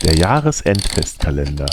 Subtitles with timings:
[0.00, 1.66] Der Jahresendfestkalender.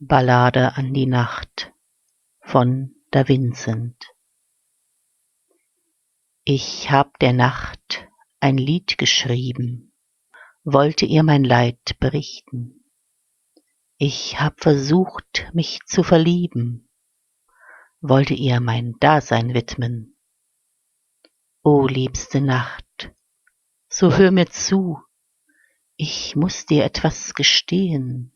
[0.00, 1.72] Ballade an die Nacht
[2.40, 4.04] von Da Vincent
[6.42, 8.08] Ich hab der Nacht
[8.40, 9.92] ein Lied geschrieben,
[10.64, 12.90] wollte ihr mein Leid berichten.
[13.96, 16.88] Ich hab versucht, mich zu verlieben,
[18.00, 20.17] wollte ihr mein Dasein widmen.
[21.70, 23.12] O liebste Nacht,
[23.90, 25.02] so hör mir zu,
[25.96, 28.32] ich muss dir etwas gestehen.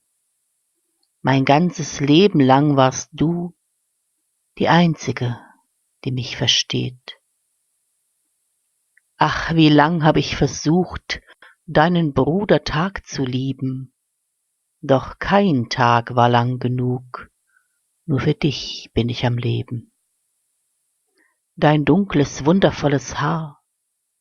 [1.23, 3.57] Mein ganzes Leben lang warst du
[4.59, 5.41] die einzige,
[6.05, 7.23] die mich versteht.
[9.17, 11.23] Ach, wie lang hab ich versucht,
[11.65, 13.95] deinen Bruder Tag zu lieben,
[14.83, 17.31] doch kein Tag war lang genug,
[18.05, 19.92] nur für dich bin ich am Leben.
[21.57, 23.63] Dein dunkles, wundervolles Haar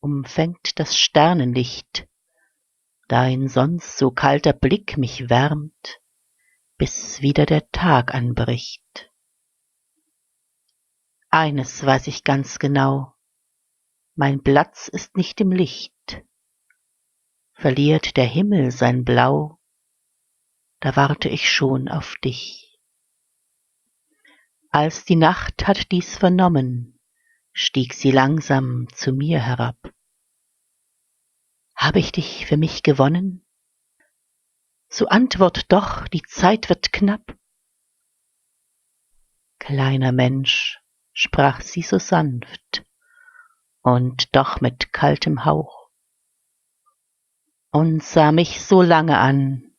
[0.00, 2.06] umfängt das Sternenlicht,
[3.08, 6.00] dein sonst so kalter Blick mich wärmt,
[6.76, 9.10] bis wieder der Tag anbricht.
[11.30, 13.14] Eines weiß ich ganz genau,
[14.14, 16.22] mein Platz ist nicht im Licht.
[17.54, 19.58] Verliert der Himmel sein Blau,
[20.80, 22.78] da warte ich schon auf dich.
[24.68, 26.91] Als die Nacht hat dies vernommen,
[27.52, 29.76] stieg sie langsam zu mir herab.
[31.76, 33.44] Hab ich dich für mich gewonnen?
[34.88, 37.36] So antwort doch, die Zeit wird knapp.
[39.58, 40.80] Kleiner Mensch,
[41.12, 42.84] sprach sie so sanft
[43.80, 45.82] und doch mit kaltem Hauch
[47.72, 49.74] und sah mich so lange an,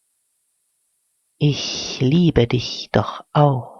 [1.38, 3.73] ich liebe dich doch auch.